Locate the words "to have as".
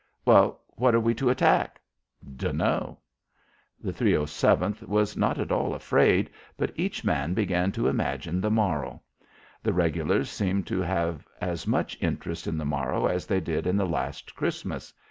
10.65-11.67